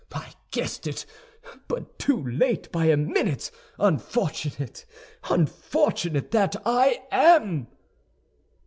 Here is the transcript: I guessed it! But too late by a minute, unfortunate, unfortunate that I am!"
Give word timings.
I 0.15 0.33
guessed 0.49 0.87
it! 0.87 1.05
But 1.67 1.99
too 1.99 2.27
late 2.27 2.71
by 2.71 2.85
a 2.85 2.97
minute, 2.97 3.51
unfortunate, 3.77 4.83
unfortunate 5.29 6.31
that 6.31 6.55
I 6.65 7.03
am!" 7.11 7.67